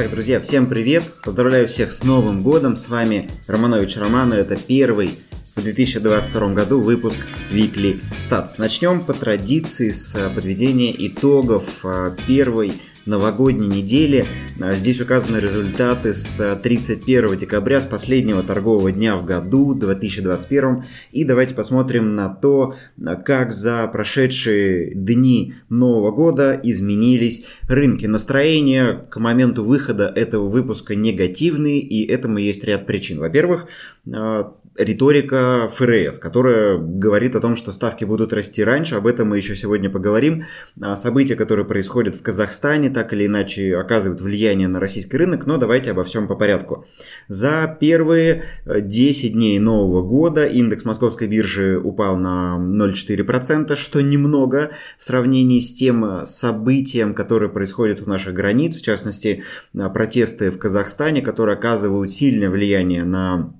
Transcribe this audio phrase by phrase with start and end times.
[0.00, 1.02] Так, друзья, всем привет!
[1.22, 2.78] Поздравляю всех с Новым годом!
[2.78, 4.34] С вами Романович Роману.
[4.34, 5.18] Это первый
[5.54, 7.18] в 2022 году выпуск
[7.50, 8.54] Weekly Stats.
[8.56, 14.24] Начнем по традиции с подведения итогов а, первой новогодней недели.
[14.60, 20.84] А, здесь указаны результаты с 31 декабря, с последнего торгового дня в году 2021.
[21.12, 22.76] И давайте посмотрим на то,
[23.24, 28.06] как за прошедшие дни Нового года изменились рынки.
[28.06, 33.18] Настроения к моменту выхода этого выпуска негативные, и этому есть ряд причин.
[33.18, 33.66] Во-первых,
[34.12, 38.94] а, риторика ФРС, которая говорит о том, что ставки будут расти раньше.
[38.94, 40.46] Об этом мы еще сегодня поговорим.
[40.94, 45.90] События, которые происходят в Казахстане, так или иначе оказывают влияние на российский рынок, но давайте
[45.90, 46.86] обо всем по порядку.
[47.28, 54.70] За первые 10 э, дней Нового года индекс московской биржи упал на 0,4%, что немного
[54.98, 60.50] в сравнении с тем э, событием, которое происходит у наших границ, в частности, э, протесты
[60.50, 63.54] в Казахстане, которые оказывают сильное влияние на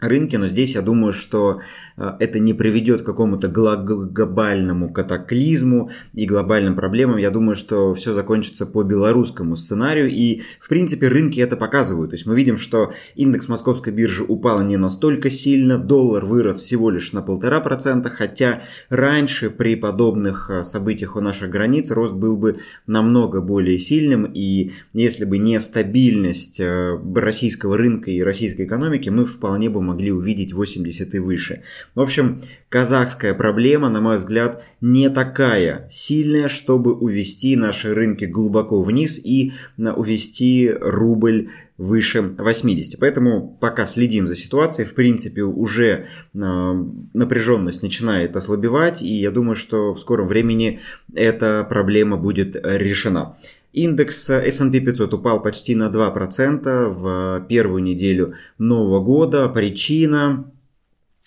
[0.00, 1.60] рынке, но здесь я думаю, что
[1.96, 7.18] э, это не приведет к какому-то глобальному катаклизму и глобальным проблемам.
[7.18, 12.10] Я думаю, что все закончится по белорусскому сценарию, и в принципе рынки это показывают.
[12.10, 16.90] То есть мы видим, что индекс московской биржи упал не настолько сильно, доллар вырос всего
[16.90, 22.36] лишь на полтора процента, хотя раньше при подобных э, событиях у наших границ рост был
[22.36, 29.08] бы намного более сильным, и если бы не стабильность э, российского рынка и российской экономики,
[29.08, 31.62] мы вполне бы могли увидеть 80 и выше.
[31.94, 38.82] В общем, казахская проблема, на мой взгляд, не такая сильная, чтобы увести наши рынки глубоко
[38.82, 43.00] вниз и увести рубль выше 80.
[43.00, 44.86] Поэтому пока следим за ситуацией.
[44.86, 46.04] В принципе, уже э,
[46.34, 50.80] напряженность начинает ослабевать, и я думаю, что в скором времени
[51.14, 53.36] эта проблема будет решена.
[53.74, 59.48] Индекс S&P 500 упал почти на 2% в первую неделю Нового года.
[59.48, 60.50] Причина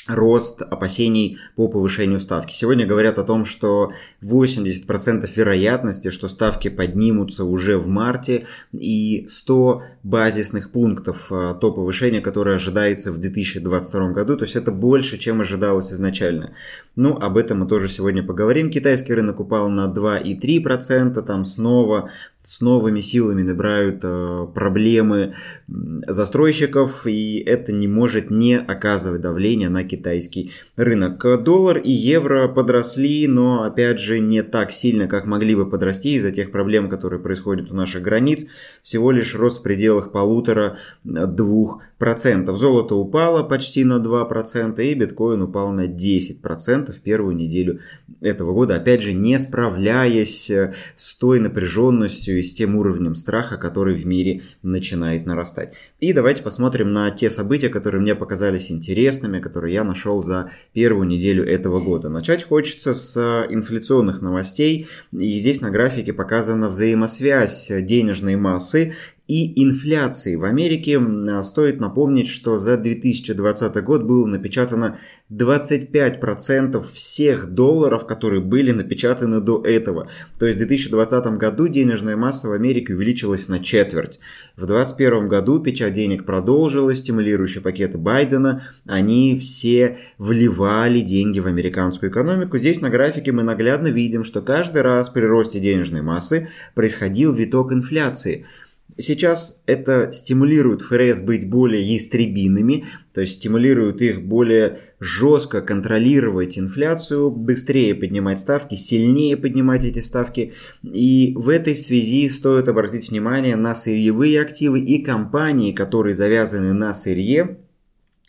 [0.08, 2.54] рост опасений по повышению ставки.
[2.54, 3.92] Сегодня говорят о том, что
[4.24, 12.22] 80% вероятности, что ставки поднимутся уже в марте и 100 базисных пунктов а, то повышение,
[12.22, 14.38] которое ожидается в 2022 году.
[14.38, 16.54] То есть это больше, чем ожидалось изначально.
[16.96, 18.72] Ну, об этом мы тоже сегодня поговорим.
[18.72, 22.10] Китайский рынок упал на 2,3%, там снова
[22.48, 25.36] с новыми силами набирают э, проблемы
[25.68, 31.44] застройщиков, и это не может не оказывать давления на китайский рынок.
[31.44, 36.32] Доллар и евро подросли, но опять же не так сильно, как могли бы подрасти из-за
[36.32, 38.46] тех проблем, которые происходят у наших границ.
[38.82, 42.58] Всего лишь рост в пределах полутора-двух процентов.
[42.58, 47.82] Золото упало почти на 2% и биткоин упал на 10% в первую неделю
[48.22, 48.76] этого года.
[48.76, 54.06] Опять же, не справляясь э, с той напряженностью и с тем уровнем страха, который в
[54.06, 55.76] мире начинает нарастать.
[56.00, 61.08] И давайте посмотрим на те события, которые мне показались интересными, которые я нашел за первую
[61.08, 62.10] неделю этого года.
[62.10, 64.88] Начать хочется с э, инфляционных новостей.
[65.12, 68.94] И здесь на графике показана взаимосвязь денежной массы
[69.28, 70.36] и инфляции.
[70.36, 71.02] В Америке
[71.44, 75.00] стоит напомнить, что за 2020 год было напечатано
[75.32, 80.10] 25% всех долларов, которые были напечатаны до этого.
[80.40, 84.20] То есть в 2020 году денежная масса в Америке увеличилась на четверть.
[84.56, 92.12] В 2021 году печать денег продолжилась, стимулирующие пакеты Байдена, они все вливали деньги в американскую
[92.12, 92.58] экономику.
[92.58, 97.74] Здесь на графике мы наглядно видим, что каждый раз при росте денежной массы происходил виток
[97.74, 98.46] инфляции–
[98.98, 107.30] Сейчас это стимулирует ФРС быть более истребиными, то есть стимулирует их более жестко контролировать инфляцию,
[107.30, 110.54] быстрее поднимать ставки, сильнее поднимать эти ставки.
[110.82, 116.92] И в этой связи стоит обратить внимание на сырьевые активы и компании, которые завязаны на
[116.94, 117.60] сырье,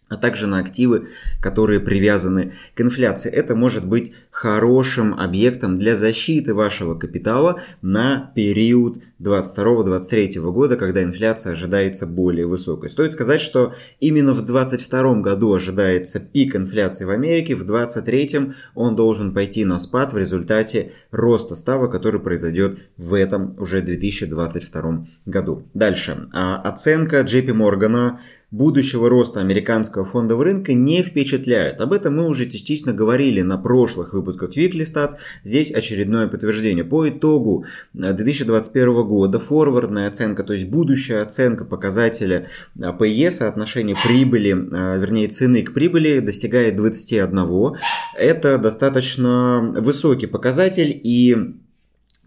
[0.08, 1.08] а также на активы,
[1.40, 3.30] которые привязаны к инфляции.
[3.30, 11.52] Это может быть хорошим объектом для защиты вашего капитала на период 2022-2023 года, когда инфляция
[11.52, 12.88] ожидается более высокой.
[12.88, 18.94] Стоит сказать, что именно в 2022 году ожидается пик инфляции в Америке, в 2023 он
[18.94, 25.64] должен пойти на спад в результате роста ставок, который произойдет в этом уже 2022 году.
[25.74, 26.28] Дальше.
[26.32, 28.18] А оценка JP Morgan
[28.50, 31.80] будущего роста американского фондового рынка не впечатляет.
[31.80, 35.16] Об этом мы уже частично говорили на прошлых выпусках Weekly Stats.
[35.44, 36.84] Здесь очередное подтверждение.
[36.84, 42.48] По итогу 2021 э, года форвардная оценка, то есть будущая оценка показателя
[42.78, 47.76] PE, э, соотношение прибыли, э, вернее цены к прибыли достигает 21.
[48.16, 51.36] Это достаточно высокий показатель и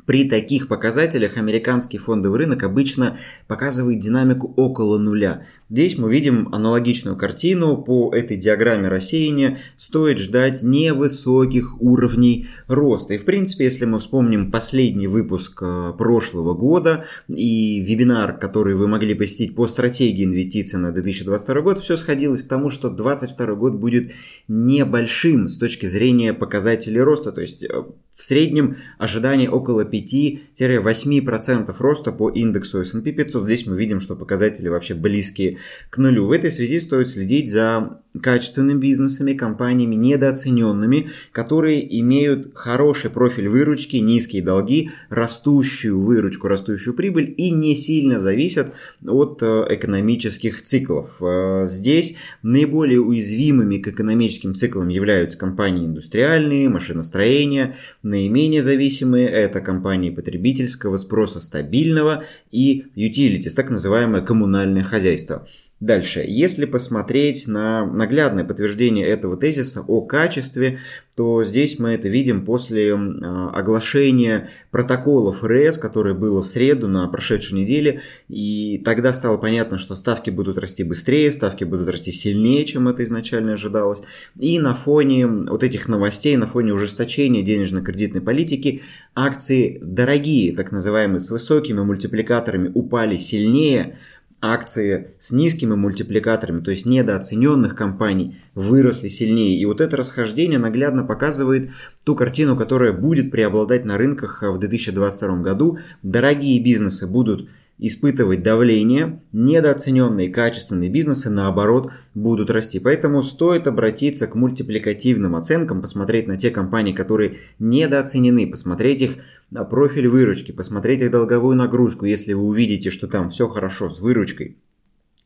[0.05, 5.45] При таких показателях американский фондовый рынок обычно показывает динамику около нуля.
[5.71, 7.77] Здесь мы видим аналогичную картину.
[7.77, 13.13] По этой диаграмме рассеяния стоит ждать невысоких уровней роста.
[13.13, 18.89] И в принципе, если мы вспомним последний выпуск э, прошлого года и вебинар, который вы
[18.89, 23.73] могли посетить по стратегии инвестиций на 2022 год, все сходилось к тому, что 2022 год
[23.75, 24.11] будет
[24.49, 27.31] небольшим с точки зрения показателей роста.
[27.31, 27.69] То есть э,
[28.13, 33.45] в среднем ожидание около 5-8% роста по индексу S&P 500.
[33.45, 35.57] Здесь мы видим, что показатели вообще близкие
[35.89, 36.27] к нулю.
[36.27, 43.95] В этой связи стоит следить за качественными бизнесами, компаниями недооцененными, которые имеют хороший профиль выручки,
[43.97, 48.73] низкие долги, растущую выручку, растущую прибыль и не сильно зависят
[49.07, 51.21] от э, экономических циклов.
[51.21, 60.09] Э, здесь наиболее уязвимыми к экономическим циклам являются компании индустриальные, машиностроения, наименее зависимые это компании
[60.09, 65.47] потребительского спроса стабильного и utilities, так называемое коммунальное хозяйство.
[65.81, 70.77] Дальше, если посмотреть на наглядное подтверждение этого тезиса о качестве,
[71.17, 77.07] то здесь мы это видим после а, оглашения протокола ФРС, которое было в среду на
[77.07, 82.63] прошедшей неделе, и тогда стало понятно, что ставки будут расти быстрее, ставки будут расти сильнее,
[82.65, 84.03] чем это изначально ожидалось.
[84.39, 88.83] И на фоне вот этих новостей, на фоне ужесточения денежно-кредитной политики,
[89.15, 93.97] акции дорогие, так называемые, с высокими мультипликаторами упали сильнее,
[94.41, 99.59] акции с низкими мультипликаторами, то есть недооцененных компаний, выросли сильнее.
[99.59, 101.69] И вот это расхождение наглядно показывает
[102.03, 105.77] ту картину, которая будет преобладать на рынках в 2022 году.
[106.01, 107.47] Дорогие бизнесы будут
[107.81, 112.79] испытывать давление, недооцененные качественные бизнесы, наоборот, будут расти.
[112.79, 119.17] Поэтому стоит обратиться к мультипликативным оценкам, посмотреть на те компании, которые недооценены, посмотреть их
[119.65, 122.05] профиль выручки, посмотреть их долговую нагрузку.
[122.05, 124.57] Если вы увидите, что там все хорошо с выручкой,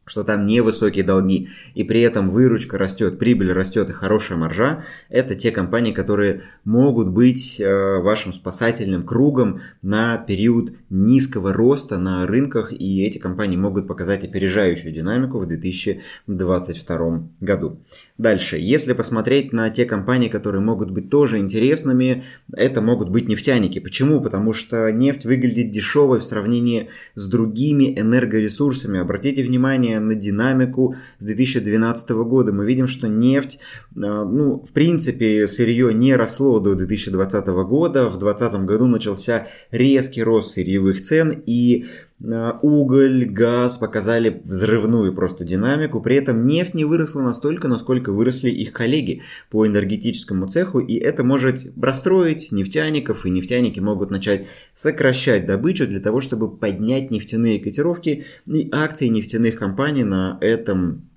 [0.06, 5.36] что там невысокие долги, и при этом выручка растет, прибыль растет и хорошая маржа, это
[5.36, 12.72] те компании, которые могут быть э, вашим спасательным кругом на период низкого роста на рынках,
[12.72, 17.80] и эти компании могут показать опережающую динамику в 2022 году.
[18.18, 22.24] Дальше, если посмотреть на те компании, которые могут быть тоже интересными,
[22.54, 23.80] это могут быть нефтяники.
[23.80, 24.22] Почему?
[24.22, 29.02] Потому что нефть выглядит дешевой в сравнении с другими энергоресурсами.
[29.02, 32.54] Обратите внимание на динамику с 2012 года.
[32.54, 33.60] Мы видим, что нефть,
[33.96, 38.10] э, ну, в принципе, сырье не росло до 2020 года.
[38.10, 41.86] В 2020 году начался резкий рост сырьевых цен и
[42.20, 46.02] уголь, газ показали взрывную просто динамику.
[46.02, 50.80] При этом нефть не выросла настолько, насколько выросли их коллеги по энергетическому цеху.
[50.80, 53.26] И это может расстроить нефтяников.
[53.26, 58.26] И нефтяники могут начать сокращать добычу для того, чтобы поднять нефтяные котировки.
[58.46, 61.10] И акции нефтяных компаний на этом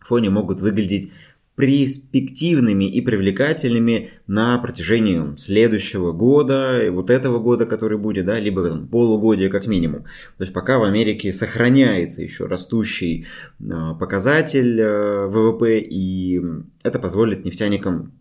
[0.00, 1.12] фоне могут выглядеть
[1.56, 8.88] перспективными и привлекательными на протяжении следующего года, вот этого года, который будет, да, либо там,
[8.88, 10.04] полугодия как минимум.
[10.38, 13.26] То есть пока в Америке сохраняется еще растущий
[13.70, 16.40] а, показатель а, ВВП, и
[16.82, 18.12] это позволит нефтяникам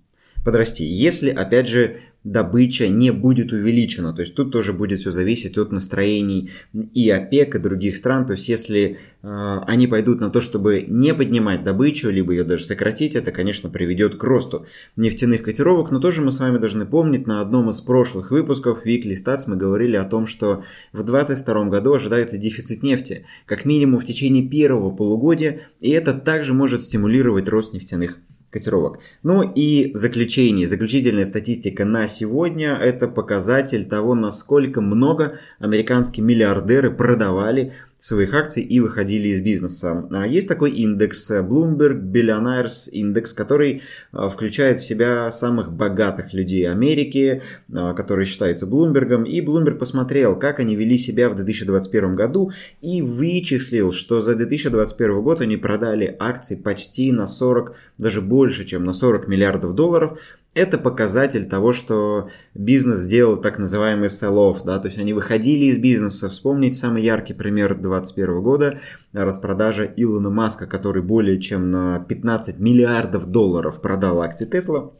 [0.43, 0.83] подрасти.
[0.83, 4.13] Если, опять же, добыча не будет увеличена.
[4.13, 8.27] То есть тут тоже будет все зависеть от настроений и ОПЕК, и других стран.
[8.27, 12.63] То есть если э, они пойдут на то, чтобы не поднимать добычу, либо ее даже
[12.63, 15.89] сократить, это, конечно, приведет к росту нефтяных котировок.
[15.91, 19.55] Но тоже мы с вами должны помнить, на одном из прошлых выпусков Weekly Stats мы
[19.55, 24.91] говорили о том, что в 2022 году ожидается дефицит нефти, как минимум в течение первого
[24.91, 28.17] полугодия, и это также может стимулировать рост нефтяных
[28.51, 28.99] котировок.
[29.23, 36.91] Ну и в заключение, заключительная статистика на сегодня– это показатель того, насколько много американские миллиардеры
[36.91, 40.07] продавали своих акций и выходили из бизнеса.
[40.09, 46.67] А есть такой индекс Bloomberg Billionaires Index, который а, включает в себя самых богатых людей
[46.67, 49.27] Америки, а, который считается Bloomberg.
[49.27, 55.21] И Bloomberg посмотрел, как они вели себя в 2021 году и вычислил, что за 2021
[55.21, 60.17] год они продали акции почти на 40, даже больше, чем на 40 миллиардов долларов–
[60.53, 65.77] это показатель того, что бизнес сделал так называемый sell-off, да, то есть они выходили из
[65.77, 66.29] бизнеса.
[66.29, 68.79] Вспомнить самый яркий пример 2021 года–
[69.13, 74.91] распродажа Илона Маска, который более чем на 15 миллиардов долларов продал акции Тесла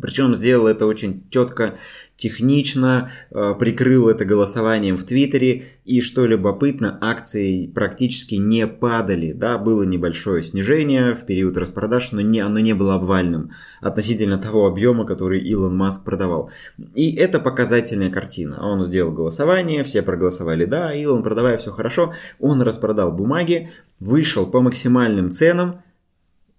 [0.00, 1.76] Причем сделал это очень четко,
[2.20, 5.64] технично, э, прикрыл это голосованием в Твиттере.
[5.84, 9.32] И что любопытно, акции практически не падали.
[9.32, 14.66] Да, было небольшое снижение в период распродаж, но не, оно не было обвальным относительно того
[14.66, 16.50] объема, который Илон Маск продавал.
[16.94, 18.58] И это показательная картина.
[18.60, 22.12] Он сделал голосование, все проголосовали да, Илон, продавая все хорошо.
[22.38, 25.82] Он распродал бумаги, вышел по максимальным ценам,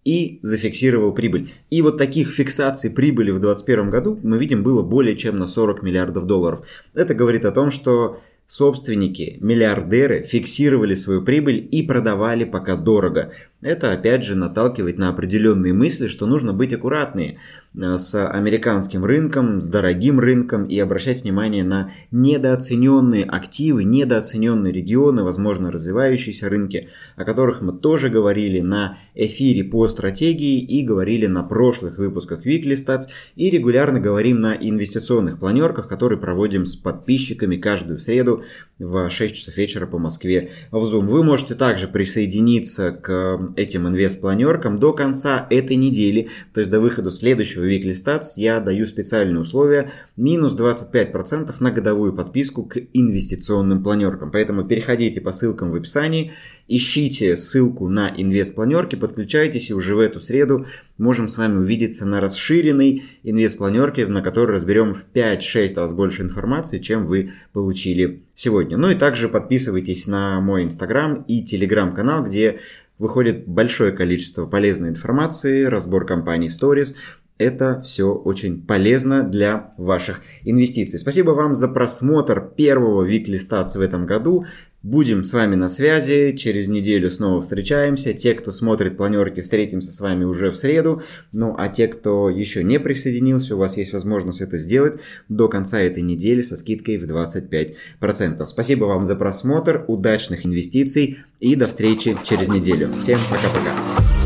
[0.03, 1.53] и зафиксировал прибыль.
[1.70, 5.84] И вот таких фиксаций прибыли в 2021 году мы видим было более чем на 40
[5.84, 6.65] миллиардов долларов.
[6.93, 8.20] Это говорит о том, что
[8.51, 13.31] собственники, миллиардеры фиксировали свою прибыль и продавали пока дорого.
[13.62, 17.38] Это опять же наталкивает на определенные мысли, что нужно быть аккуратнее.
[17.74, 25.24] Э, с американским рынком, с дорогим рынком и обращать внимание на недооцененные активы, недооцененные регионы,
[25.24, 31.44] возможно, развивающиеся рынки, о которых мы тоже говорили на эфире по стратегии и говорили на
[31.44, 33.04] прошлых выпусках Weekly Stats
[33.36, 38.44] и регулярно говорим на инвестиционных планерках, которые проводим с подписчиками каждую среду
[38.80, 41.08] в 6 часов вечера по Москве в Zoom.
[41.08, 47.12] Вы можете также присоединиться к этим инвест-планеркам до конца этой недели, то есть до выхода
[47.12, 53.84] следующего в Weekly Stats я даю специальные условия минус 25% на годовую подписку к инвестиционным
[53.84, 54.32] планеркам.
[54.32, 56.34] Поэтому переходите по ссылкам в описании,
[56.68, 60.65] ищите ссылку на инвест-планерки, подключайтесь и уже в эту среду
[60.98, 66.80] можем с вами увидеться на расширенной инвест-планерке, на которой разберем в 5-6 раз больше информации,
[66.80, 68.77] чем вы получили сегодня.
[68.77, 72.60] Ну и также подписывайтесь на мой инстаграм и телеграм-канал, где
[73.01, 76.96] выходит большое количество полезной информации, разбор компаний в сторис,
[77.38, 81.00] это все очень полезно для ваших инвестиций.
[81.00, 84.46] Спасибо вам за просмотр первого Weekly Stats в этом году.
[84.84, 88.14] Будем с вами на связи, через неделю снова встречаемся.
[88.14, 91.04] Те, кто смотрит планерки, встретимся с вами уже в среду.
[91.32, 94.96] Ну а те, кто еще не присоединился, у вас есть возможность это сделать
[95.30, 98.44] до конца этой недели со скидкой в 25%.
[98.48, 102.90] Спасибо вам за просмотр, удачных инвестиций и до встречи через неделю.
[103.00, 104.21] Всем пока-пока.